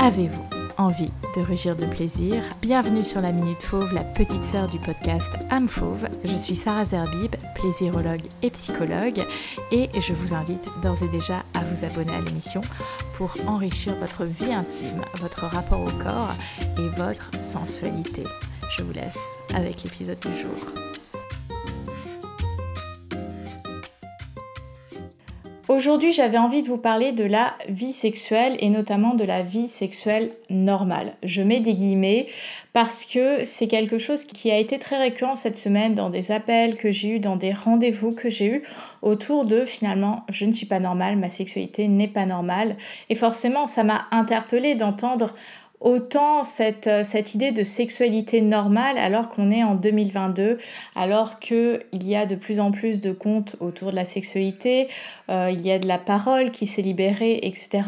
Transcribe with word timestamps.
Avez-vous 0.00 0.44
envie 0.78 1.10
de 1.36 1.42
rugir 1.42 1.74
de 1.74 1.84
plaisir? 1.84 2.40
Bienvenue 2.62 3.02
sur 3.02 3.20
la 3.20 3.32
Minute 3.32 3.62
Fauve, 3.62 3.92
la 3.92 4.04
petite 4.04 4.44
sœur 4.44 4.68
du 4.68 4.78
podcast 4.78 5.28
Âme 5.50 5.68
Fauve. 5.68 6.08
Je 6.24 6.36
suis 6.36 6.54
Sarah 6.54 6.84
Zerbib, 6.84 7.34
plaisirologue 7.56 8.22
et 8.42 8.50
psychologue, 8.50 9.24
et 9.72 9.88
je 10.00 10.12
vous 10.12 10.34
invite 10.34 10.64
d'ores 10.82 11.02
et 11.02 11.08
déjà 11.08 11.42
à 11.52 11.64
vous 11.64 11.84
abonner 11.84 12.14
à 12.14 12.20
l'émission 12.20 12.60
pour 13.16 13.34
enrichir 13.48 13.96
votre 13.96 14.24
vie 14.24 14.52
intime, 14.52 15.02
votre 15.16 15.46
rapport 15.46 15.80
au 15.80 16.02
corps 16.02 16.32
et 16.78 16.88
votre 16.96 17.28
sensualité. 17.36 18.22
Je 18.76 18.84
vous 18.84 18.92
laisse 18.92 19.18
avec 19.52 19.82
l'épisode 19.82 20.20
du 20.20 20.38
jour. 20.38 20.87
Aujourd'hui, 25.78 26.10
j'avais 26.10 26.38
envie 26.38 26.64
de 26.64 26.66
vous 26.66 26.76
parler 26.76 27.12
de 27.12 27.22
la 27.22 27.54
vie 27.68 27.92
sexuelle 27.92 28.56
et 28.58 28.68
notamment 28.68 29.14
de 29.14 29.22
la 29.22 29.42
vie 29.42 29.68
sexuelle 29.68 30.32
normale. 30.50 31.12
Je 31.22 31.40
mets 31.40 31.60
des 31.60 31.74
guillemets 31.74 32.26
parce 32.72 33.04
que 33.04 33.44
c'est 33.44 33.68
quelque 33.68 33.96
chose 33.96 34.24
qui 34.24 34.50
a 34.50 34.58
été 34.58 34.80
très 34.80 34.98
récurrent 34.98 35.36
cette 35.36 35.56
semaine 35.56 35.94
dans 35.94 36.10
des 36.10 36.32
appels 36.32 36.76
que 36.76 36.90
j'ai 36.90 37.10
eu, 37.10 37.20
dans 37.20 37.36
des 37.36 37.52
rendez-vous 37.52 38.10
que 38.10 38.28
j'ai 38.28 38.46
eu 38.46 38.62
autour 39.02 39.44
de 39.44 39.64
finalement 39.64 40.24
je 40.30 40.46
ne 40.46 40.52
suis 40.52 40.66
pas 40.66 40.80
normale, 40.80 41.14
ma 41.16 41.30
sexualité 41.30 41.86
n'est 41.86 42.08
pas 42.08 42.26
normale. 42.26 42.76
Et 43.08 43.14
forcément, 43.14 43.68
ça 43.68 43.84
m'a 43.84 44.08
interpellée 44.10 44.74
d'entendre 44.74 45.32
autant 45.80 46.44
cette, 46.44 46.86
euh, 46.86 47.04
cette 47.04 47.34
idée 47.34 47.52
de 47.52 47.62
sexualité 47.62 48.40
normale 48.40 48.98
alors 48.98 49.28
qu'on 49.28 49.50
est 49.50 49.62
en 49.62 49.74
2022, 49.74 50.58
alors 50.94 51.38
qu'il 51.38 51.82
y 51.92 52.16
a 52.16 52.26
de 52.26 52.34
plus 52.34 52.60
en 52.60 52.70
plus 52.70 53.00
de 53.00 53.12
comptes 53.12 53.56
autour 53.60 53.90
de 53.90 53.96
la 53.96 54.04
sexualité, 54.04 54.88
euh, 55.30 55.50
il 55.52 55.60
y 55.60 55.70
a 55.70 55.78
de 55.78 55.86
la 55.86 55.98
parole 55.98 56.50
qui 56.50 56.66
s'est 56.66 56.82
libérée, 56.82 57.40
etc. 57.42 57.82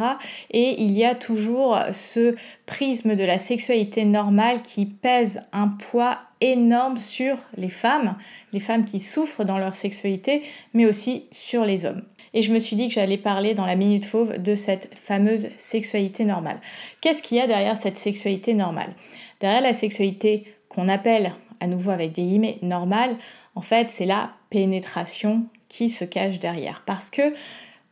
Et 0.51 0.83
il 0.83 0.92
y 0.92 1.05
a 1.05 1.14
toujours 1.14 1.79
ce 1.92 2.34
prisme 2.67 3.17
de 3.17 3.25
la 3.25 3.39
sexualité 3.39 4.05
normale 4.05 4.62
qui 4.62 4.86
pèse 4.86 5.42
un 5.53 5.69
poids 5.69 6.19
énorme 6.41 6.97
sur 6.97 7.36
les 7.57 7.69
femmes, 7.69 8.17
les 8.53 8.61
femmes 8.61 8.84
qui 8.84 9.01
souffrent 9.01 9.45
dans 9.45 9.59
leur 9.59 9.75
sexualité, 9.75 10.42
mais 10.75 10.86
aussi 10.86 11.27
sur 11.31 11.64
les 11.64 11.84
hommes 11.84 12.03
et 12.34 12.42
je 12.42 12.53
me 12.53 12.59
suis 12.59 12.77
dit 12.77 12.89
que 12.89 12.95
j'allais 12.95 13.19
parler 13.19 13.55
dans 13.55 13.67
la 13.67 13.77
Minute 13.77 14.05
Fauve 14.05 14.39
de 14.39 14.55
cette 14.55 14.97
fameuse 14.97 15.48
sexualité 15.56 16.25
normale. 16.25 16.61
Qu'est-ce 17.00 17.23
qu'il 17.23 17.36
y 17.36 17.41
a 17.41 17.47
derrière 17.47 17.77
cette 17.77 17.97
sexualité 17.97 18.55
normale? 18.55 18.95
Derrière 19.41 19.62
la 19.62 19.73
sexualité 19.73 20.45
qu'on 20.69 20.89
appelle, 20.89 21.33
à 21.61 21.67
nouveau 21.67 21.91
avec 21.91 22.12
des 22.12 22.23
guillemets, 22.23 22.58
normale, 22.62 23.17
en 23.55 23.61
fait, 23.61 23.91
c'est 23.91 24.06
la 24.06 24.33
pénétration 24.51 25.47
qui 25.69 25.89
se 25.89 26.05
cache 26.05 26.39
derrière. 26.39 26.83
Parce 26.86 27.11
que 27.11 27.33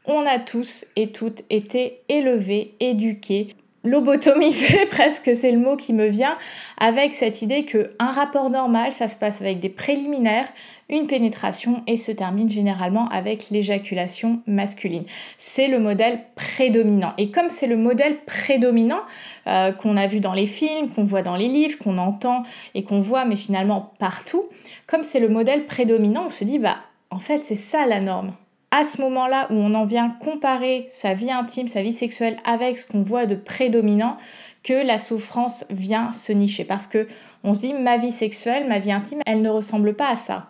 on 0.05 0.25
a 0.25 0.39
tous 0.39 0.86
et 0.97 1.11
toutes 1.11 1.42
été 1.50 2.00
élevés, 2.09 2.75
éduqués 2.81 3.48
lobotomisé 3.89 4.86
presque, 4.91 5.31
c'est 5.34 5.50
le 5.50 5.58
mot 5.58 5.77
qui 5.77 5.92
me 5.92 6.06
vient, 6.06 6.36
avec 6.78 7.14
cette 7.14 7.42
idée 7.42 7.64
que 7.64 7.91
un 7.98 8.12
rapport 8.12 8.50
normal, 8.50 8.92
ça 8.92 9.08
se 9.08 9.17
passe 9.17 9.41
avec 9.41 9.61
des 9.61 9.69
préliminaires, 9.69 10.48
une 10.91 11.06
pénétration 11.06 11.83
et 11.86 11.97
se 11.97 12.12
termine 12.12 12.48
généralement 12.48 13.09
avec 13.09 13.50
l'éjaculation 13.50 14.41
masculine. 14.47 15.05
C'est 15.39 15.69
le 15.69 15.81
modèle 15.81 16.20
prédominant. 16.34 17.12
Et 17.19 17.31
comme 17.31 17.48
c'est 17.48 17.66
le 17.66 17.77
modèle 17.77 18.19
prédominant 18.25 19.00
euh, 19.47 19.72
qu'on 19.72 19.97
a 19.97 20.06
vu 20.06 20.20
dans 20.20 20.34
les 20.34 20.47
films, 20.47 20.92
qu'on 20.92 21.05
voit 21.05 21.22
dans 21.22 21.36
les 21.36 21.48
livres, 21.48 21.78
qu'on 21.78 21.98
entend 21.98 22.42
et 22.75 22.84
qu'on 22.84 23.00
voit 23.00 23.25
mais 23.25 23.36
finalement 23.36 23.92
partout, 23.98 24.44
comme 24.86 25.05
c'est 25.05 25.20
le 25.20 25.28
modèle 25.28 25.66
prédominant, 25.66 26.25
on 26.27 26.31
se 26.31 26.44
dit 26.44 26.59
bah 26.59 26.77
en 27.11 27.19
fait 27.19 27.41
c'est 27.42 27.56
ça 27.56 27.86
la 27.86 28.00
norme 28.00 28.33
à 28.79 28.84
ce 28.84 29.01
moment-là 29.03 29.48
où 29.51 29.55
on 29.55 29.75
en 29.75 29.84
vient 29.84 30.09
comparer 30.09 30.87
sa 30.89 31.12
vie 31.12 31.33
intime, 31.33 31.67
sa 31.67 31.83
vie 31.83 31.93
sexuelle 31.93 32.37
avec 32.45 32.79
ce 32.79 32.87
qu'on 32.87 33.03
voit 33.03 33.27
de 33.27 33.34
prédominant, 33.34 34.17
que 34.62 34.87
la 34.87 35.01
souffrance 35.01 35.65
vient 35.69 36.12
se 36.12 36.31
nicher. 36.31 36.62
Parce 36.62 36.87
que 36.87 37.09
on 37.43 37.55
se 37.55 37.62
dit 37.62 37.75
ma 37.75 37.97
vie 37.97 38.12
sexuelle, 38.12 38.69
ma 38.69 38.78
vie 38.78 38.93
intime, 38.93 39.21
elle 39.27 39.43
ne 39.43 39.49
ressemble 39.49 39.94
pas 39.94 40.11
à 40.11 40.17
ça. 40.17 40.47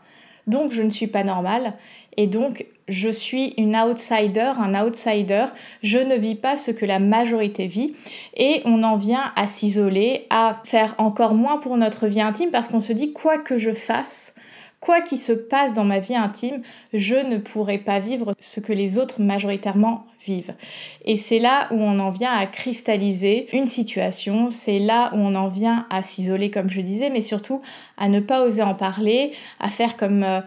Donc 0.46 0.72
je 0.72 0.82
ne 0.82 0.90
suis 0.90 1.06
pas 1.06 1.24
normale 1.24 1.72
et 2.18 2.26
donc 2.26 2.66
je 2.86 3.08
suis 3.08 3.54
une 3.56 3.74
outsider, 3.74 4.52
un 4.58 4.74
outsider, 4.74 5.46
je 5.82 5.98
ne 5.98 6.14
vis 6.14 6.34
pas 6.34 6.58
ce 6.58 6.70
que 6.70 6.84
la 6.84 6.98
majorité 6.98 7.66
vit 7.66 7.96
et 8.36 8.60
on 8.66 8.82
en 8.82 8.96
vient 8.96 9.32
à 9.36 9.46
s'isoler, 9.46 10.26
à 10.28 10.58
faire 10.64 10.94
encore 10.98 11.32
moins 11.32 11.56
pour 11.56 11.78
notre 11.78 12.06
vie 12.06 12.20
intime 12.20 12.50
parce 12.50 12.68
qu'on 12.68 12.80
se 12.80 12.92
dit 12.92 13.14
quoi 13.14 13.38
que 13.38 13.56
je 13.56 13.72
fasse, 13.72 14.34
Quoi 14.80 15.00
qu'il 15.00 15.18
se 15.18 15.32
passe 15.32 15.74
dans 15.74 15.84
ma 15.84 15.98
vie 15.98 16.14
intime, 16.14 16.62
je 16.94 17.16
ne 17.16 17.38
pourrai 17.38 17.78
pas 17.78 17.98
vivre 17.98 18.34
ce 18.38 18.60
que 18.60 18.72
les 18.72 18.96
autres 18.98 19.20
majoritairement 19.20 20.06
vivent. 20.24 20.54
Et 21.04 21.16
c'est 21.16 21.40
là 21.40 21.66
où 21.72 21.76
on 21.80 21.98
en 21.98 22.10
vient 22.10 22.32
à 22.32 22.46
cristalliser 22.46 23.48
une 23.52 23.66
situation, 23.66 24.50
c'est 24.50 24.78
là 24.78 25.10
où 25.14 25.18
on 25.18 25.34
en 25.34 25.48
vient 25.48 25.86
à 25.90 26.02
s'isoler 26.02 26.50
comme 26.50 26.70
je 26.70 26.80
disais, 26.80 27.10
mais 27.10 27.22
surtout 27.22 27.60
à 27.96 28.08
ne 28.08 28.20
pas 28.20 28.42
oser 28.42 28.62
en 28.62 28.74
parler, 28.74 29.32
à 29.58 29.68
faire 29.68 29.96
comme 29.96 30.22
euh, 30.22 30.40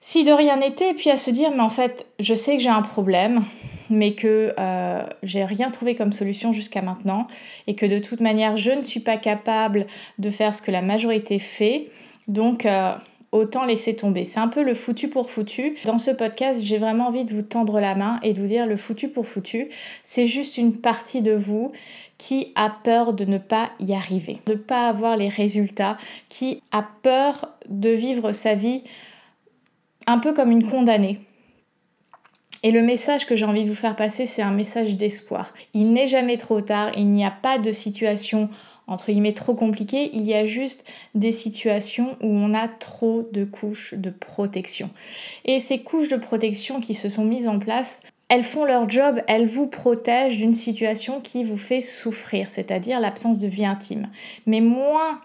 si 0.00 0.24
de 0.24 0.32
rien 0.32 0.58
n'était, 0.58 0.90
et 0.90 0.94
puis 0.94 1.08
à 1.08 1.16
se 1.16 1.30
dire 1.30 1.50
mais 1.50 1.62
en 1.62 1.70
fait 1.70 2.06
je 2.18 2.34
sais 2.34 2.56
que 2.56 2.62
j'ai 2.62 2.68
un 2.68 2.82
problème, 2.82 3.44
mais 3.88 4.12
que 4.12 4.52
euh, 4.58 5.02
j'ai 5.22 5.44
rien 5.44 5.70
trouvé 5.70 5.94
comme 5.94 6.12
solution 6.12 6.52
jusqu'à 6.52 6.82
maintenant, 6.82 7.26
et 7.66 7.74
que 7.74 7.86
de 7.86 7.98
toute 7.98 8.20
manière 8.20 8.58
je 8.58 8.72
ne 8.72 8.82
suis 8.82 9.00
pas 9.00 9.16
capable 9.16 9.86
de 10.18 10.28
faire 10.28 10.54
ce 10.54 10.60
que 10.60 10.70
la 10.70 10.82
majorité 10.82 11.38
fait. 11.38 11.86
Donc 12.26 12.66
euh, 12.66 12.92
autant 13.32 13.64
laisser 13.64 13.94
tomber. 13.94 14.24
C'est 14.24 14.40
un 14.40 14.48
peu 14.48 14.62
le 14.62 14.74
foutu 14.74 15.08
pour 15.08 15.30
foutu. 15.30 15.76
Dans 15.84 15.98
ce 15.98 16.10
podcast, 16.10 16.60
j'ai 16.62 16.78
vraiment 16.78 17.08
envie 17.08 17.24
de 17.24 17.34
vous 17.34 17.42
tendre 17.42 17.80
la 17.80 17.94
main 17.94 18.20
et 18.22 18.32
de 18.32 18.40
vous 18.40 18.46
dire 18.46 18.66
le 18.66 18.76
foutu 18.76 19.08
pour 19.08 19.26
foutu, 19.26 19.68
c'est 20.02 20.26
juste 20.26 20.56
une 20.56 20.76
partie 20.76 21.22
de 21.22 21.32
vous 21.32 21.72
qui 22.16 22.52
a 22.56 22.70
peur 22.70 23.12
de 23.12 23.24
ne 23.24 23.38
pas 23.38 23.70
y 23.80 23.94
arriver, 23.94 24.38
de 24.46 24.52
ne 24.52 24.58
pas 24.58 24.88
avoir 24.88 25.16
les 25.16 25.28
résultats, 25.28 25.96
qui 26.28 26.62
a 26.72 26.82
peur 27.02 27.50
de 27.68 27.90
vivre 27.90 28.32
sa 28.32 28.54
vie 28.54 28.82
un 30.06 30.18
peu 30.18 30.32
comme 30.32 30.50
une 30.50 30.68
condamnée. 30.68 31.20
Et 32.64 32.72
le 32.72 32.82
message 32.82 33.26
que 33.26 33.36
j'ai 33.36 33.44
envie 33.44 33.62
de 33.62 33.68
vous 33.68 33.76
faire 33.76 33.94
passer, 33.94 34.26
c'est 34.26 34.42
un 34.42 34.50
message 34.50 34.96
d'espoir. 34.96 35.52
Il 35.74 35.92
n'est 35.92 36.08
jamais 36.08 36.36
trop 36.36 36.60
tard, 36.60 36.90
il 36.96 37.06
n'y 37.06 37.24
a 37.24 37.30
pas 37.30 37.58
de 37.58 37.70
situation 37.70 38.48
entre 38.88 39.12
guillemets 39.12 39.34
trop 39.34 39.54
compliqué, 39.54 40.10
il 40.14 40.22
y 40.22 40.34
a 40.34 40.46
juste 40.46 40.84
des 41.14 41.30
situations 41.30 42.16
où 42.20 42.26
on 42.26 42.54
a 42.54 42.66
trop 42.66 43.28
de 43.32 43.44
couches 43.44 43.94
de 43.94 44.10
protection. 44.10 44.90
Et 45.44 45.60
ces 45.60 45.78
couches 45.78 46.08
de 46.08 46.16
protection 46.16 46.80
qui 46.80 46.94
se 46.94 47.08
sont 47.08 47.24
mises 47.24 47.46
en 47.46 47.58
place, 47.58 48.00
elles 48.28 48.42
font 48.42 48.64
leur 48.64 48.88
job, 48.90 49.22
elles 49.26 49.46
vous 49.46 49.68
protègent 49.68 50.36
d'une 50.36 50.54
situation 50.54 51.20
qui 51.20 51.44
vous 51.44 51.56
fait 51.56 51.80
souffrir, 51.80 52.48
c'est-à-dire 52.48 53.00
l'absence 53.00 53.38
de 53.38 53.46
vie 53.46 53.64
intime. 53.66 54.06
Mais 54.46 54.60
moins 54.60 55.20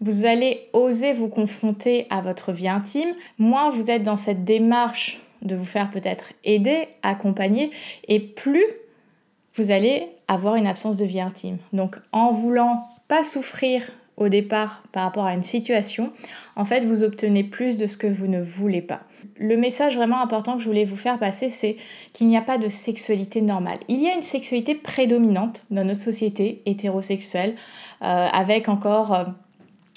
vous 0.00 0.26
allez 0.26 0.68
oser 0.72 1.12
vous 1.12 1.28
confronter 1.28 2.06
à 2.10 2.20
votre 2.20 2.52
vie 2.52 2.68
intime, 2.68 3.14
moins 3.38 3.68
vous 3.70 3.90
êtes 3.90 4.04
dans 4.04 4.16
cette 4.16 4.44
démarche 4.44 5.20
de 5.42 5.56
vous 5.56 5.64
faire 5.64 5.90
peut-être 5.90 6.32
aider, 6.44 6.88
accompagner, 7.02 7.70
et 8.06 8.20
plus 8.20 8.64
vous 9.54 9.70
allez 9.70 10.08
avoir 10.28 10.54
une 10.54 10.66
absence 10.66 10.96
de 10.96 11.04
vie 11.04 11.20
intime. 11.20 11.58
Donc 11.72 11.96
en 12.12 12.32
voulant 12.32 12.86
pas 13.08 13.24
souffrir 13.24 13.82
au 14.18 14.28
départ 14.28 14.82
par 14.92 15.04
rapport 15.04 15.24
à 15.24 15.32
une 15.32 15.42
situation, 15.42 16.12
en 16.56 16.64
fait, 16.64 16.80
vous 16.80 17.04
obtenez 17.04 17.44
plus 17.44 17.78
de 17.78 17.86
ce 17.86 17.96
que 17.96 18.06
vous 18.06 18.26
ne 18.26 18.40
voulez 18.40 18.82
pas. 18.82 19.00
Le 19.38 19.56
message 19.56 19.96
vraiment 19.96 20.20
important 20.20 20.56
que 20.56 20.62
je 20.62 20.68
voulais 20.68 20.84
vous 20.84 20.96
faire 20.96 21.18
passer, 21.18 21.48
c'est 21.48 21.76
qu'il 22.12 22.26
n'y 22.26 22.36
a 22.36 22.42
pas 22.42 22.58
de 22.58 22.68
sexualité 22.68 23.40
normale. 23.40 23.78
Il 23.86 24.02
y 24.02 24.08
a 24.08 24.14
une 24.14 24.22
sexualité 24.22 24.74
prédominante 24.74 25.64
dans 25.70 25.84
notre 25.84 26.00
société 26.00 26.62
hétérosexuelle, 26.66 27.54
euh, 28.02 28.26
avec 28.32 28.68
encore... 28.68 29.14
Euh, 29.14 29.24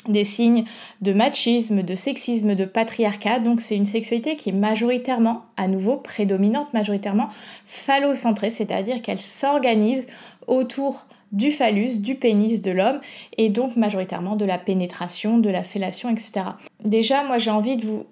des 0.07 0.23
signes 0.23 0.63
de 1.01 1.13
machisme, 1.13 1.83
de 1.83 1.93
sexisme, 1.93 2.55
de 2.55 2.65
patriarcat. 2.65 3.39
Donc 3.39 3.61
c'est 3.61 3.75
une 3.75 3.85
sexualité 3.85 4.35
qui 4.35 4.49
est 4.49 4.53
majoritairement, 4.53 5.45
à 5.57 5.67
nouveau 5.67 5.97
prédominante, 5.97 6.73
majoritairement 6.73 7.27
phallocentrée, 7.65 8.49
c'est-à-dire 8.49 9.03
qu'elle 9.03 9.19
s'organise 9.19 10.07
autour 10.47 11.05
du 11.31 11.51
phallus, 11.51 11.99
du 11.99 12.15
pénis 12.15 12.61
de 12.61 12.71
l'homme, 12.71 12.99
et 13.37 13.49
donc 13.49 13.75
majoritairement 13.75 14.35
de 14.35 14.45
la 14.45 14.57
pénétration, 14.57 15.37
de 15.37 15.49
la 15.49 15.63
fellation, 15.63 16.09
etc. 16.09 16.41
Déjà, 16.83 17.23
moi 17.23 17.37
j'ai 17.37 17.51
envie 17.51 17.77
de 17.77 17.85
vous 17.85 18.05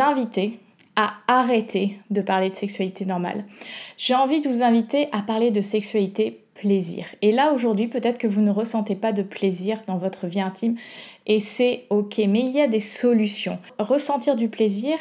inviter 0.00 0.58
à 0.96 1.14
arrêter 1.28 1.96
de 2.10 2.20
parler 2.20 2.50
de 2.50 2.56
sexualité 2.56 3.04
normale. 3.04 3.44
J'ai 3.96 4.16
envie 4.16 4.40
de 4.40 4.48
vous 4.48 4.62
inviter 4.62 5.08
à 5.12 5.22
parler 5.22 5.52
de 5.52 5.60
sexualité 5.60 6.40
plaisir. 6.54 7.06
Et 7.22 7.30
là 7.30 7.52
aujourd'hui, 7.52 7.86
peut-être 7.86 8.18
que 8.18 8.26
vous 8.26 8.40
ne 8.40 8.50
ressentez 8.50 8.96
pas 8.96 9.12
de 9.12 9.22
plaisir 9.22 9.82
dans 9.86 9.96
votre 9.96 10.26
vie 10.26 10.40
intime 10.40 10.74
et 11.26 11.38
c'est 11.38 11.84
ok, 11.90 12.18
mais 12.28 12.40
il 12.40 12.50
y 12.50 12.60
a 12.60 12.66
des 12.66 12.80
solutions. 12.80 13.58
Ressentir 13.78 14.34
du 14.34 14.48
plaisir, 14.48 14.98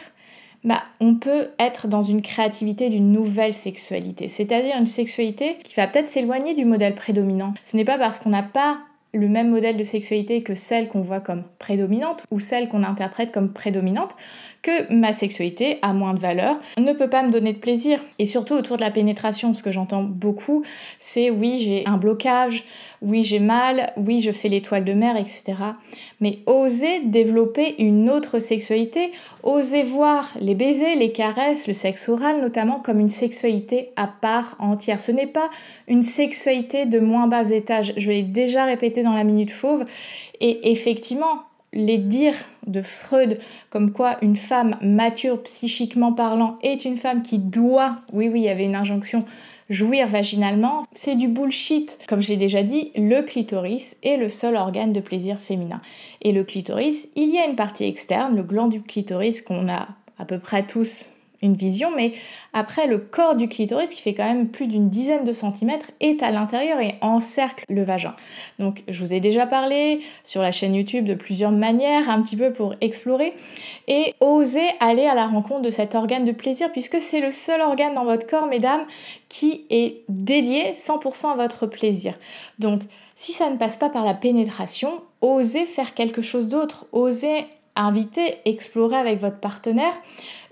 bah, 0.68 0.84
on 1.00 1.16
peut 1.16 1.48
être 1.60 1.88
dans 1.88 2.02
une 2.02 2.22
créativité 2.22 2.90
d'une 2.90 3.14
nouvelle 3.14 3.54
sexualité, 3.54 4.28
c'est-à-dire 4.28 4.75
une 4.78 4.86
sexualité 4.86 5.56
qui 5.64 5.74
va 5.75 5.88
peut-être 5.88 6.10
s'éloigner 6.10 6.54
du 6.56 6.66
modèle 6.66 6.94
prédominant. 6.94 7.54
Ce 7.64 7.78
n'est 7.78 7.86
pas 7.86 7.98
parce 7.98 8.19
qu'on 8.19 8.31
n'a 8.31 8.44
pas 8.44 8.78
le 9.13 9.27
même 9.27 9.50
modèle 9.50 9.77
de 9.77 9.83
sexualité 9.83 10.44
que 10.44 10.56
celle 10.56 10.89
qu'on 10.89 11.01
voit 11.01 11.19
comme 11.19 11.44
prédominante 11.59 12.24
ou 12.31 12.39
celle 12.39 12.68
qu'on 12.68 12.83
interprète 12.83 13.31
comme 13.31 13.51
prédominante, 13.51 14.15
que 14.62 14.94
ma 14.94 15.13
sexualité 15.13 15.80
a 15.81 15.94
moins 15.94 16.13
de 16.13 16.19
valeur, 16.19 16.59
ne 16.77 16.94
peut 16.94 17.09
pas 17.09 17.24
me 17.24 17.31
donner 17.31 17.54
de 17.54 17.57
plaisir. 17.57 18.00
Et 18.19 18.25
surtout 18.25 18.54
autour 18.54 18.77
de 18.77 18.81
la 18.81 18.92
pénétration, 18.92 19.54
ce 19.54 19.63
que 19.63 19.71
j'entends 19.71 20.04
beaucoup, 20.04 20.63
c'est 21.00 21.30
oui, 21.30 21.57
j'ai 21.59 21.86
un 21.86 21.98
blocage, 21.98 22.65
oui, 23.01 23.24
j'ai 23.24 23.39
mal, 23.39 23.94
oui, 23.95 24.19
je 24.19 24.31
fais 24.31 24.50
l'étoile 24.50 24.83
de 24.83 24.94
mer, 24.94 25.15
etc. 25.15 25.54
Mais 26.19 26.39
oser 26.45 27.01
développer 27.06 27.75
une 27.81 28.09
autre 28.09 28.39
sexualité, 28.39 29.12
oser 29.44 29.83
voir 29.83 30.33
les 30.42 30.56
baisers, 30.56 30.95
les 30.95 31.12
caresses, 31.12 31.68
le 31.68 31.74
sexe 31.74 32.09
oral 32.09 32.42
notamment 32.42 32.80
comme 32.80 33.00
une 33.00 33.09
sexualité 33.09 33.92
à 33.95 34.07
part 34.07 34.56
entière. 34.59 35.00
Ce 35.00 35.12
n'est 35.12 35.27
pas 35.27 35.48
une 35.88 36.01
sexualité 36.01 36.86
de 36.86 37.00
moins 37.00 37.27
bas 37.27 37.50
étage. 37.51 37.94
Je 37.98 38.12
l'ai 38.12 38.24
déjà 38.24 38.65
répété 38.65 38.97
dans 39.04 39.14
la 39.14 39.24
minute 39.24 39.52
fauve. 39.52 39.86
Et 40.40 40.72
effectivement, 40.72 41.44
les 41.74 41.98
dires 41.98 42.46
de 42.66 42.82
Freud 42.82 43.40
comme 43.70 43.92
quoi 43.92 44.18
une 44.22 44.36
femme 44.36 44.78
mature 44.82 45.42
psychiquement 45.44 46.14
parlant 46.14 46.58
est 46.64 46.86
une 46.86 46.98
femme 46.98 47.22
qui 47.22 47.40
doit, 47.40 47.98
oui 48.14 48.30
oui, 48.30 48.42
il 48.42 48.46
y 48.46 48.50
avait 48.50 48.66
une 48.66 48.76
injonction, 48.76 49.26
jouir 49.70 50.08
vaginalement, 50.08 50.84
c'est 50.92 51.16
du 51.16 51.28
bullshit. 51.28 52.00
Comme 52.08 52.22
j'ai 52.22 52.38
déjà 52.38 52.64
dit, 52.64 52.92
le 52.96 53.22
clitoris 53.22 53.98
est 54.04 54.18
le 54.18 54.30
seul 54.30 54.56
organe 54.56 54.94
de 54.94 55.02
plaisir 55.02 55.40
féminin. 55.40 55.80
Et 56.22 56.32
le 56.32 56.44
clitoris, 56.44 57.10
il 57.16 57.30
y 57.30 57.38
a 57.38 57.46
une 57.46 57.56
partie 57.56 57.84
externe, 57.84 58.36
le 58.36 58.44
gland 58.44 58.68
du 58.68 58.82
clitoris 58.82 59.42
qu'on 59.42 59.70
a 59.70 59.88
à 60.20 60.26
peu 60.26 60.40
près 60.40 60.64
tous 60.64 61.10
une 61.42 61.56
vision, 61.56 61.92
mais 61.95 62.13
après 62.54 62.88
le 62.88 62.98
corps 62.98 63.36
du 63.36 63.48
clitoris, 63.48 63.89
qui 63.89 64.01
fait 64.01 64.13
quand 64.13 64.25
même 64.25 64.48
plus 64.48 64.68
d'une 64.68 64.89
dizaine 64.89 65.24
de 65.24 65.34
centimètres, 65.34 65.92
est 66.00 66.24
à 66.24 66.31
l'intérieur 66.31 66.80
et 66.80 66.95
encercle 67.01 67.63
le 67.69 67.84
vagin. 67.84 68.16
Donc 68.60 68.84
je 68.88 69.00
vous 69.00 69.13
ai 69.13 69.19
déjà 69.19 69.45
parlé 69.45 70.01
sur 70.24 70.42
la 70.42 70.51
chaîne 70.51 70.75
YouTube 70.75 71.06
de 71.06 71.13
plusieurs 71.13 71.51
manières, 71.51 72.10
un 72.10 72.22
petit 72.22 72.38
peu 72.38 72.51
pour 72.51 72.75
explorer, 72.81 73.34
et 73.88 74.16
oser 74.19 74.68
aller 74.80 75.06
à 75.06 75.16
la 75.16 75.28
rencontre 75.28 75.62
de 75.62 75.69
cet 75.69 75.95
organe 75.95 76.25
de 76.25 76.31
plaisir, 76.31 76.72
puisque 76.72 77.00
c'est 77.00 77.22
le 77.22 77.31
seul 77.31 77.62
organe 77.62 77.94
dans 77.94 78.06
votre 78.06 78.28
corps, 78.28 78.48
mesdames, 78.48 78.86
qui 79.30 79.66
est 79.69 80.04
dédié 80.10 80.74
100% 80.74 81.31
à 81.31 81.36
votre 81.36 81.68
plaisir. 81.68 82.16
Donc 82.60 82.81
si 83.16 83.31
ça 83.31 83.50
ne 83.50 83.57
passe 83.57 83.78
pas 83.78 83.90
par 83.90 84.06
la 84.06 84.13
pénétration, 84.13 85.01
osez 85.22 85.66
faire 85.66 85.94
quelque 85.94 86.22
chose 86.22 86.50
d'autre, 86.50 86.86
osez 86.92 87.45
inviter, 87.75 88.36
explorer 88.45 88.95
avec 88.95 89.19
votre 89.19 89.40
partenaire 89.40 89.94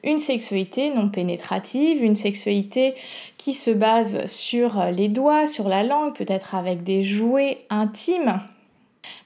une 0.05 0.19
sexualité 0.19 0.89
non 0.89 1.09
pénétrative, 1.09 2.03
une 2.03 2.15
sexualité 2.15 2.93
qui 3.37 3.53
se 3.53 3.71
base 3.71 4.25
sur 4.25 4.85
les 4.91 5.09
doigts, 5.09 5.47
sur 5.47 5.67
la 5.67 5.83
langue, 5.83 6.15
peut-être 6.15 6.55
avec 6.55 6.83
des 6.83 7.03
jouets 7.03 7.57
intimes, 7.69 8.39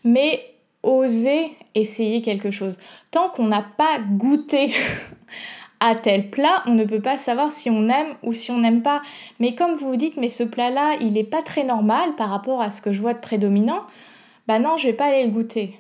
mais 0.04 0.42
oser 0.82 1.52
essayer 1.76 2.22
quelque 2.22 2.52
chose. 2.52 2.78
Tant 3.12 3.30
qu'on 3.30 3.46
n'a 3.46 3.66
pas 3.78 4.00
goûté 4.00 4.72
à 5.80 5.96
tel 5.96 6.30
plat, 6.30 6.64
on 6.66 6.74
ne 6.74 6.86
peut 6.86 7.02
pas 7.02 7.18
savoir 7.18 7.52
si 7.52 7.70
on 7.70 7.88
aime 7.90 8.16
ou 8.24 8.34
si 8.34 8.52
on 8.52 8.60
n'aime 8.60 8.82
pas. 8.82 9.02
Mais 9.40 9.56
comme 9.56 9.74
vous 9.74 9.90
vous 9.90 9.96
dites, 9.96 10.18
mais 10.18 10.30
ce 10.30 10.44
plat-là, 10.44 10.98
il 11.02 11.14
n'est 11.14 11.24
pas 11.24 11.42
très 11.42 11.64
normal 11.64 12.16
par 12.16 12.30
rapport 12.30 12.62
à 12.62 12.70
ce 12.70 12.82
que 12.82 12.94
je 12.94 13.02
vois 13.02 13.14
de 13.14 13.20
prédominant, 13.20 13.84
bah 14.48 14.60
non, 14.60 14.78
je 14.78 14.88
vais 14.88 14.94
pas 14.94 15.06
aller 15.06 15.26
le 15.26 15.32
goûter. 15.32 15.76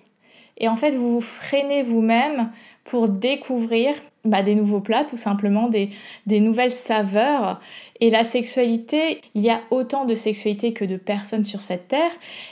Et 0.59 0.67
en 0.67 0.75
fait, 0.75 0.91
vous 0.91 1.13
vous 1.13 1.21
freinez 1.21 1.83
vous-même 1.83 2.51
pour 2.83 3.07
découvrir 3.07 3.93
bah, 4.25 4.41
des 4.41 4.55
nouveaux 4.55 4.81
plats, 4.81 5.05
tout 5.05 5.15
simplement, 5.15 5.69
des, 5.69 5.89
nouvelles 6.27 6.71
saveurs. 6.71 7.61
Et 8.01 8.09
la 8.09 8.23
sexualité, 8.23 9.21
il 9.35 9.43
y 9.43 9.49
a 9.49 9.61
autant 9.71 10.05
de 10.05 10.15
sexualité 10.15 10.73
que 10.73 10.85
de 10.85 10.97
personnes 10.97 11.45
sur 11.45 11.61
cette 11.61 11.87
terre, 11.87 12.11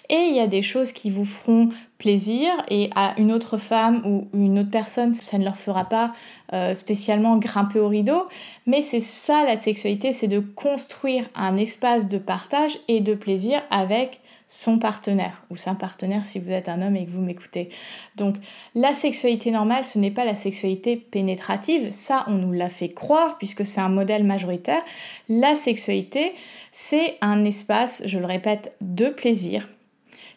et 0.10 0.16
il 0.16 0.36
y 0.36 0.40
a 0.40 0.48
des 0.48 0.62
choses 0.62 0.92
qui 0.92 1.10
vous 1.10 1.26
feront 1.26 1.70
plaisir, 1.98 2.50
et 2.70 2.90
à 2.96 3.16
une 3.18 3.32
autre 3.32 3.58
femme 3.58 4.02
ou 4.06 4.28
une 4.38 4.60
autre 4.60 4.72
personne, 4.72 5.14
ça 5.14 5.38
ne 5.38 5.44
leur 5.44 5.58
fera 5.58 5.86
pas 5.86 6.14
euh, 6.54 6.74
spécialement 6.74 7.38
grimper 7.38 7.80
au 7.80 7.88
rideau, 7.88 8.28
mais 8.66 8.82
c'est 8.82 9.02
ça 9.02 9.44
la 9.44 9.60
sexualité, 9.60 10.14
c'est 10.14 10.28
de 10.28 10.40
construire 10.40 11.28
un 11.36 11.58
espace 11.58 12.08
de 12.08 12.18
partage 12.18 12.78
et 12.88 13.00
de 13.00 13.14
plaisir 13.14 13.62
avec 13.72 14.22
son 14.48 14.80
partenaire 14.80 15.44
ou 15.50 15.56
sa 15.56 15.76
partenaire 15.76 16.26
si 16.26 16.40
vous 16.40 16.52
êtes 16.52 16.70
un 16.70 16.82
homme 16.82 16.96
et 16.96 17.06
que 17.06 17.12
vous 17.12 17.22
m'écoutez. 17.22 17.70
Donc 18.16 18.36
la 18.76 18.94
sexualité 18.94 19.52
normale, 19.52 19.84
ce 19.84 20.00
n'est 20.00 20.12
pas 20.12 20.26
la 20.26 20.36
sexualité 20.36 20.96
pénétrative, 20.96 21.92
ça 21.92 22.24
on 22.28 22.36
nous 22.36 22.54
l'a 22.54 22.70
fait 22.70 22.90
croire 22.90 23.38
puisque 23.38 23.66
c'est 23.66 23.82
un 23.82 23.90
modèle 23.90 24.24
majoritaire. 24.24 24.82
La 25.28 25.56
sexualité, 25.56 26.34
c'est 26.72 27.16
un 27.22 27.44
espace, 27.46 28.04
je 28.06 28.20
le 28.20 28.26
répète, 28.26 28.76
de 28.82 29.10
plaisir 29.10 29.68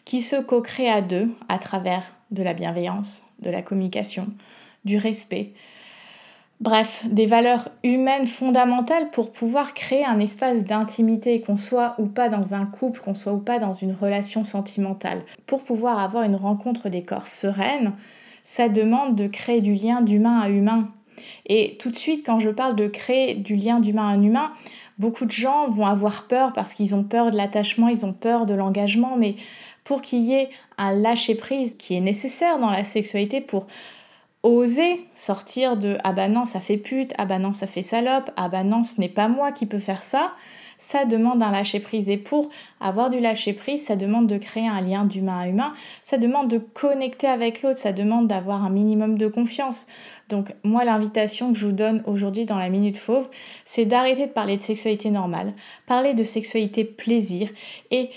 qui 0.03 0.21
se 0.21 0.35
co-crée 0.35 0.89
à 0.89 1.01
deux 1.01 1.29
à 1.47 1.57
travers 1.57 2.03
de 2.31 2.43
la 2.43 2.53
bienveillance, 2.53 3.23
de 3.39 3.49
la 3.49 3.61
communication, 3.61 4.27
du 4.83 4.97
respect, 4.97 5.49
Bref, 6.61 7.07
des 7.09 7.25
valeurs 7.25 7.69
humaines 7.83 8.27
fondamentales 8.27 9.09
pour 9.09 9.31
pouvoir 9.31 9.73
créer 9.73 10.05
un 10.05 10.19
espace 10.19 10.63
d'intimité, 10.63 11.41
qu'on 11.41 11.57
soit 11.57 11.95
ou 11.97 12.05
pas 12.05 12.29
dans 12.29 12.53
un 12.53 12.67
couple, 12.67 13.01
qu'on 13.01 13.15
soit 13.15 13.33
ou 13.33 13.39
pas 13.39 13.57
dans 13.57 13.73
une 13.73 13.93
relation 13.93 14.43
sentimentale. 14.43 15.23
Pour 15.47 15.63
pouvoir 15.63 15.97
avoir 15.97 16.23
une 16.23 16.35
rencontre 16.35 16.89
des 16.89 17.01
corps 17.01 17.27
sereine, 17.27 17.93
ça 18.43 18.69
demande 18.69 19.15
de 19.15 19.25
créer 19.25 19.59
du 19.59 19.73
lien 19.73 20.01
d'humain 20.01 20.39
à 20.39 20.51
humain. 20.51 20.89
Et 21.47 21.77
tout 21.79 21.89
de 21.89 21.95
suite, 21.95 22.23
quand 22.23 22.39
je 22.39 22.51
parle 22.51 22.75
de 22.75 22.85
créer 22.85 23.33
du 23.33 23.55
lien 23.55 23.79
d'humain 23.79 24.09
à 24.09 24.15
humain, 24.15 24.51
beaucoup 24.99 25.25
de 25.25 25.31
gens 25.31 25.67
vont 25.67 25.87
avoir 25.87 26.27
peur 26.27 26.53
parce 26.53 26.75
qu'ils 26.75 26.93
ont 26.93 27.03
peur 27.03 27.31
de 27.31 27.37
l'attachement, 27.37 27.87
ils 27.87 28.05
ont 28.05 28.13
peur 28.13 28.45
de 28.45 28.53
l'engagement, 28.53 29.17
mais 29.17 29.35
pour 29.83 30.03
qu'il 30.03 30.19
y 30.19 30.33
ait 30.33 30.47
un 30.77 30.93
lâcher-prise 30.93 31.75
qui 31.79 31.95
est 31.95 32.01
nécessaire 32.01 32.59
dans 32.59 32.69
la 32.69 32.83
sexualité 32.83 33.41
pour 33.41 33.65
oser 34.43 35.05
sortir 35.15 35.77
de 35.77 35.97
ah 36.03 36.13
bah 36.13 36.27
non 36.27 36.45
ça 36.45 36.59
fait 36.59 36.77
pute, 36.77 37.13
ah 37.17 37.25
bah 37.25 37.39
non 37.39 37.53
ça 37.53 37.67
fait 37.67 37.83
salope, 37.83 38.31
ah 38.37 38.49
bah 38.49 38.63
non 38.63 38.83
ce 38.83 38.99
n'est 38.99 39.09
pas 39.09 39.27
moi 39.27 39.51
qui 39.51 39.67
peux 39.67 39.79
faire 39.79 40.01
ça, 40.01 40.33
ça 40.79 41.05
demande 41.05 41.43
un 41.43 41.51
lâcher 41.51 41.79
prise 41.79 42.09
et 42.09 42.17
pour 42.17 42.49
avoir 42.79 43.11
du 43.11 43.19
lâcher 43.19 43.53
prise, 43.53 43.85
ça 43.85 43.95
demande 43.95 44.25
de 44.25 44.39
créer 44.39 44.67
un 44.67 44.81
lien 44.81 45.05
d'humain 45.05 45.41
à 45.41 45.47
humain, 45.47 45.73
ça 46.01 46.17
demande 46.17 46.47
de 46.47 46.57
connecter 46.57 47.27
avec 47.27 47.61
l'autre, 47.61 47.77
ça 47.77 47.93
demande 47.93 48.27
d'avoir 48.27 48.65
un 48.65 48.71
minimum 48.71 49.15
de 49.15 49.27
confiance. 49.27 49.85
Donc 50.29 50.53
moi 50.63 50.85
l'invitation 50.85 51.53
que 51.53 51.59
je 51.59 51.67
vous 51.67 51.71
donne 51.71 52.01
aujourd'hui 52.07 52.45
dans 52.45 52.57
la 52.57 52.69
minute 52.69 52.97
fauve, 52.97 53.29
c'est 53.63 53.85
d'arrêter 53.85 54.25
de 54.25 54.31
parler 54.31 54.57
de 54.57 54.63
sexualité 54.63 55.11
normale, 55.11 55.53
parler 55.85 56.15
de 56.15 56.23
sexualité 56.23 56.83
plaisir 56.83 57.49
et 57.91 58.09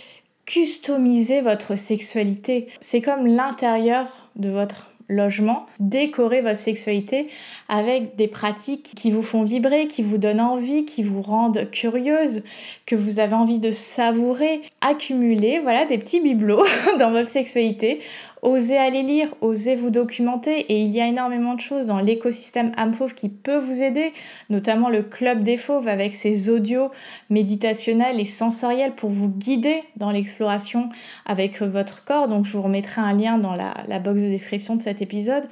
customiser 0.46 1.42
votre 1.42 1.76
sexualité. 1.76 2.66
C'est 2.80 3.02
comme 3.02 3.26
l'intérieur 3.26 4.30
de 4.36 4.48
votre 4.48 4.93
logement, 5.08 5.66
décorer 5.80 6.40
votre 6.40 6.58
sexualité 6.58 7.28
avec 7.68 8.16
des 8.16 8.28
pratiques 8.28 8.92
qui 8.96 9.10
vous 9.10 9.22
font 9.22 9.42
vibrer, 9.42 9.86
qui 9.86 10.02
vous 10.02 10.18
donnent 10.18 10.40
envie, 10.40 10.84
qui 10.84 11.02
vous 11.02 11.22
rendent 11.22 11.70
curieuse, 11.70 12.42
que 12.86 12.96
vous 12.96 13.18
avez 13.18 13.34
envie 13.34 13.58
de 13.58 13.70
savourer, 13.70 14.60
accumuler, 14.80 15.60
voilà, 15.60 15.84
des 15.84 15.98
petits 15.98 16.20
bibelots 16.20 16.64
dans 16.98 17.10
votre 17.10 17.30
sexualité. 17.30 18.00
Osez 18.42 18.76
aller 18.76 19.02
lire, 19.02 19.34
osez 19.40 19.74
vous 19.74 19.88
documenter 19.88 20.60
et 20.68 20.82
il 20.82 20.90
y 20.90 21.00
a 21.00 21.06
énormément 21.06 21.54
de 21.54 21.60
choses 21.60 21.86
dans 21.86 22.00
l'écosystème 22.00 22.72
âme 22.76 22.94
qui 23.16 23.28
peut 23.28 23.56
vous 23.56 23.82
aider, 23.82 24.12
notamment 24.50 24.88
le 24.88 25.02
club 25.02 25.42
des 25.42 25.56
fauves 25.56 25.88
avec 25.88 26.14
ses 26.14 26.50
audios 26.50 26.90
méditationnels 27.30 28.20
et 28.20 28.24
sensoriels 28.24 28.94
pour 28.94 29.10
vous 29.10 29.28
guider 29.28 29.82
dans 29.96 30.10
l'exploration 30.10 30.88
avec 31.26 31.62
votre 31.62 32.04
corps. 32.04 32.28
Donc 32.28 32.44
je 32.44 32.52
vous 32.52 32.62
remettrai 32.62 33.00
un 33.00 33.14
lien 33.14 33.38
dans 33.38 33.54
la, 33.54 33.74
la 33.88 33.98
box 33.98 34.22
de 34.22 34.28
description 34.28 34.76
de 34.76 34.82
épisode. 35.02 35.46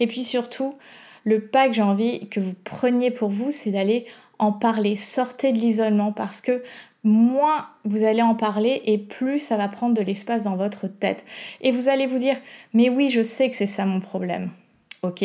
Et 0.00 0.06
puis 0.06 0.22
surtout, 0.22 0.76
le 1.24 1.40
pas 1.40 1.66
que 1.68 1.74
j'ai 1.74 1.82
envie 1.82 2.28
que 2.28 2.40
vous 2.40 2.54
preniez 2.64 3.10
pour 3.10 3.30
vous, 3.30 3.50
c'est 3.50 3.70
d'aller 3.70 4.06
en 4.38 4.52
parler. 4.52 4.96
Sortez 4.96 5.52
de 5.52 5.58
l'isolement 5.58 6.12
parce 6.12 6.40
que 6.40 6.62
moins 7.02 7.68
vous 7.84 8.04
allez 8.04 8.22
en 8.22 8.34
parler 8.34 8.82
et 8.84 8.98
plus 8.98 9.38
ça 9.38 9.56
va 9.56 9.68
prendre 9.68 9.94
de 9.94 10.02
l'espace 10.02 10.44
dans 10.44 10.56
votre 10.56 10.88
tête. 10.88 11.24
Et 11.60 11.70
vous 11.70 11.88
allez 11.88 12.06
vous 12.06 12.18
dire, 12.18 12.36
mais 12.74 12.88
oui, 12.88 13.08
je 13.08 13.22
sais 13.22 13.48
que 13.48 13.56
c'est 13.56 13.66
ça 13.66 13.86
mon 13.86 14.00
problème. 14.00 14.50
Ok? 15.02 15.24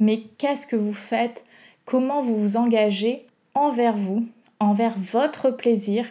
Mais 0.00 0.22
qu'est-ce 0.38 0.66
que 0.66 0.76
vous 0.76 0.92
faites? 0.92 1.44
Comment 1.84 2.22
vous 2.22 2.36
vous 2.40 2.56
engagez 2.56 3.26
envers 3.54 3.96
vous, 3.96 4.26
envers 4.58 4.96
votre 4.98 5.50
plaisir 5.50 6.06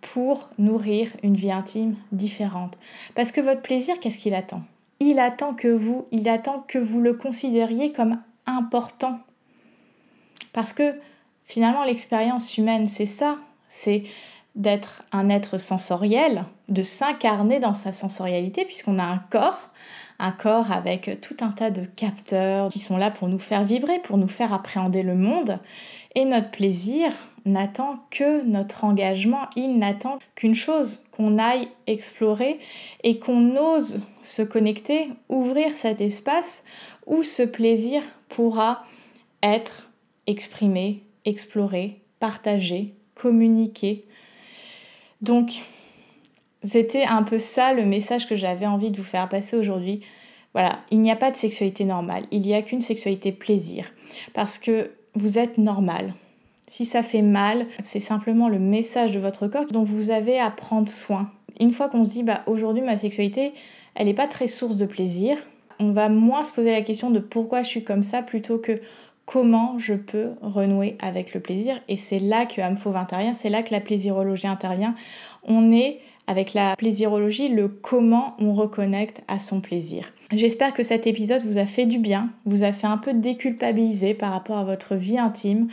pour 0.00 0.50
nourrir 0.58 1.10
une 1.22 1.36
vie 1.36 1.52
intime 1.52 1.96
différente? 2.12 2.78
Parce 3.14 3.32
que 3.32 3.40
votre 3.40 3.62
plaisir, 3.62 3.98
qu'est-ce 4.00 4.18
qu'il 4.18 4.34
attend? 4.34 4.62
Il 5.04 5.18
attend 5.18 5.52
que 5.52 5.68
vous, 5.68 6.06
il 6.12 6.28
attend 6.28 6.64
que 6.66 6.78
vous 6.78 7.00
le 7.00 7.12
considériez 7.12 7.92
comme 7.92 8.20
important. 8.46 9.20
Parce 10.52 10.72
que 10.72 10.94
finalement, 11.44 11.84
l'expérience 11.84 12.56
humaine, 12.56 12.88
c'est 12.88 13.06
ça, 13.06 13.36
c'est 13.68 14.04
d'être 14.54 15.02
un 15.12 15.28
être 15.28 15.58
sensoriel, 15.58 16.44
de 16.68 16.82
s'incarner 16.82 17.58
dans 17.58 17.74
sa 17.74 17.92
sensorialité, 17.92 18.64
puisqu'on 18.64 18.98
a 18.98 19.04
un 19.04 19.18
corps, 19.30 19.68
un 20.18 20.30
corps 20.30 20.72
avec 20.72 21.20
tout 21.20 21.36
un 21.40 21.50
tas 21.50 21.70
de 21.70 21.84
capteurs 21.84 22.68
qui 22.68 22.78
sont 22.78 22.96
là 22.96 23.10
pour 23.10 23.28
nous 23.28 23.38
faire 23.38 23.64
vibrer, 23.64 23.98
pour 23.98 24.16
nous 24.16 24.28
faire 24.28 24.54
appréhender 24.54 25.02
le 25.02 25.16
monde. 25.16 25.58
Et 26.14 26.24
notre 26.24 26.50
plaisir 26.50 27.12
n'attend 27.44 27.98
que 28.10 28.42
notre 28.44 28.84
engagement, 28.84 29.50
il 29.54 29.76
n'attend 29.78 30.18
qu'une 30.34 30.54
chose, 30.54 31.03
qu'on 31.14 31.38
aille 31.38 31.68
explorer 31.86 32.58
et 33.02 33.18
qu'on 33.18 33.56
ose 33.56 34.00
se 34.22 34.42
connecter, 34.42 35.10
ouvrir 35.28 35.76
cet 35.76 36.00
espace 36.00 36.64
où 37.06 37.22
ce 37.22 37.42
plaisir 37.42 38.02
pourra 38.28 38.84
être 39.42 39.90
exprimé, 40.26 41.02
exploré, 41.24 42.00
partagé, 42.18 42.94
communiqué. 43.14 44.00
Donc, 45.22 45.64
c'était 46.64 47.04
un 47.04 47.22
peu 47.22 47.38
ça 47.38 47.72
le 47.72 47.84
message 47.84 48.26
que 48.26 48.36
j'avais 48.36 48.66
envie 48.66 48.90
de 48.90 48.96
vous 48.96 49.04
faire 49.04 49.28
passer 49.28 49.56
aujourd'hui. 49.56 50.00
Voilà, 50.52 50.80
il 50.90 51.00
n'y 51.00 51.10
a 51.10 51.16
pas 51.16 51.30
de 51.30 51.36
sexualité 51.36 51.84
normale, 51.84 52.24
il 52.30 52.40
n'y 52.40 52.54
a 52.54 52.62
qu'une 52.62 52.80
sexualité 52.80 53.32
plaisir. 53.32 53.90
Parce 54.32 54.58
que 54.58 54.90
vous 55.14 55.38
êtes 55.38 55.58
normal. 55.58 56.14
Si 56.66 56.84
ça 56.84 57.02
fait 57.02 57.22
mal, 57.22 57.66
c'est 57.80 58.00
simplement 58.00 58.48
le 58.48 58.58
message 58.58 59.12
de 59.12 59.18
votre 59.18 59.48
corps 59.48 59.66
dont 59.66 59.84
vous 59.84 60.10
avez 60.10 60.38
à 60.38 60.50
prendre 60.50 60.88
soin. 60.88 61.30
Une 61.60 61.72
fois 61.72 61.88
qu'on 61.88 62.04
se 62.04 62.10
dit, 62.10 62.22
bah 62.22 62.42
aujourd'hui 62.46 62.82
ma 62.82 62.96
sexualité, 62.96 63.52
elle 63.94 64.06
n'est 64.06 64.14
pas 64.14 64.26
très 64.26 64.48
source 64.48 64.76
de 64.76 64.86
plaisir, 64.86 65.36
on 65.78 65.92
va 65.92 66.08
moins 66.08 66.42
se 66.42 66.52
poser 66.52 66.70
la 66.70 66.82
question 66.82 67.10
de 67.10 67.18
pourquoi 67.18 67.62
je 67.62 67.68
suis 67.68 67.84
comme 67.84 68.02
ça 68.02 68.22
plutôt 68.22 68.58
que 68.58 68.80
comment 69.26 69.78
je 69.78 69.94
peux 69.94 70.30
renouer 70.42 70.96
avec 71.00 71.34
le 71.34 71.40
plaisir. 71.40 71.80
Et 71.88 71.96
c'est 71.96 72.18
là 72.18 72.46
que 72.46 72.60
Amphove 72.60 72.96
intervient, 72.96 73.34
c'est 73.34 73.48
là 73.50 73.62
que 73.62 73.72
la 73.72 73.80
plaisirologie 73.80 74.46
intervient. 74.46 74.92
On 75.44 75.70
est 75.70 76.00
avec 76.26 76.54
la 76.54 76.76
plaisirologie, 76.76 77.48
le 77.48 77.68
comment 77.68 78.34
on 78.38 78.54
reconnecte 78.54 79.22
à 79.28 79.38
son 79.38 79.60
plaisir. 79.60 80.10
J'espère 80.36 80.72
que 80.72 80.82
cet 80.82 81.06
épisode 81.06 81.42
vous 81.44 81.58
a 81.58 81.66
fait 81.66 81.86
du 81.86 81.98
bien, 81.98 82.30
vous 82.44 82.64
a 82.64 82.72
fait 82.72 82.86
un 82.86 82.96
peu 82.96 83.14
déculpabiliser 83.14 84.14
par 84.14 84.32
rapport 84.32 84.58
à 84.58 84.64
votre 84.64 84.96
vie 84.96 85.18
intime. 85.18 85.68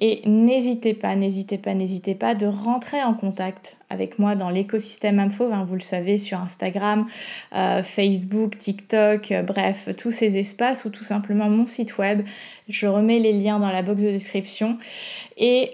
Et 0.00 0.22
n'hésitez 0.24 0.94
pas, 0.94 1.14
n'hésitez 1.14 1.58
pas, 1.58 1.74
n'hésitez 1.74 2.14
pas 2.14 2.34
de 2.34 2.46
rentrer 2.46 3.02
en 3.02 3.14
contact 3.14 3.76
avec 3.90 4.18
moi 4.18 4.36
dans 4.36 4.48
l'écosystème 4.48 5.18
Info, 5.18 5.50
hein, 5.52 5.64
vous 5.66 5.74
le 5.74 5.80
savez, 5.80 6.16
sur 6.16 6.40
Instagram, 6.40 7.06
euh, 7.54 7.82
Facebook, 7.82 8.58
TikTok, 8.58 9.32
euh, 9.32 9.42
bref, 9.42 9.88
tous 9.98 10.10
ces 10.10 10.38
espaces 10.38 10.84
ou 10.84 10.90
tout 10.90 11.04
simplement 11.04 11.50
mon 11.50 11.66
site 11.66 11.98
web. 11.98 12.22
Je 12.68 12.86
remets 12.86 13.18
les 13.18 13.32
liens 13.32 13.58
dans 13.58 13.70
la 13.70 13.82
box 13.82 14.02
de 14.02 14.10
description. 14.10 14.78
Et 15.36 15.70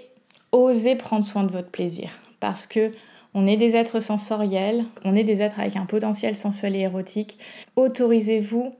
osez 0.51 0.95
prendre 0.95 1.23
soin 1.23 1.43
de 1.43 1.51
votre 1.51 1.69
plaisir. 1.69 2.09
Parce 2.39 2.67
que 2.67 2.91
on 3.35 3.45
est 3.45 3.57
des 3.57 3.75
êtres 3.75 3.99
sensoriels, 3.99 4.85
on 5.03 5.13
est 5.13 5.25
des 5.25 5.41
êtres 5.41 5.59
avec 5.59 5.75
un 5.75 5.85
potentiel 5.85 6.35
sensuel 6.35 6.75
et 6.75 6.79
érotique. 6.79 7.37
Autorisez-vous 7.75 8.71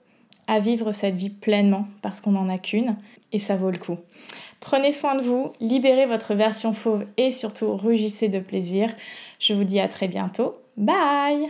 à 0.47 0.59
vivre 0.59 0.93
cette 0.93 1.15
vie 1.15 1.29
pleinement 1.29 1.85
parce 2.01 2.21
qu'on 2.21 2.31
n'en 2.31 2.49
a 2.49 2.57
qu'une 2.57 2.95
et 3.33 3.39
ça 3.39 3.57
vaut 3.57 3.69
le 3.69 3.77
coup. 3.77 3.97
Prenez 4.61 4.93
soin 4.93 5.15
de 5.15 5.21
vous, 5.21 5.51
libérez 5.59 6.05
votre 6.05 6.33
version 6.33 6.73
fauve 6.73 7.05
et 7.17 7.31
surtout 7.31 7.75
rugissez 7.75 8.29
de 8.29 8.39
plaisir. 8.39 8.89
Je 9.39 9.53
vous 9.53 9.65
dis 9.65 9.79
à 9.79 9.89
très 9.89 10.07
bientôt. 10.07 10.53
Bye 10.77 11.49